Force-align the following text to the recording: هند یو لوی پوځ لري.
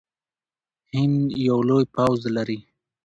هند 0.95 1.17
یو 1.47 1.57
لوی 1.67 1.83
پوځ 1.95 2.19
لري. 2.35 2.59